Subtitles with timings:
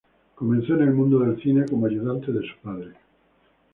[0.33, 2.93] Comenzó en el mundo del cine como ayudante de su padre.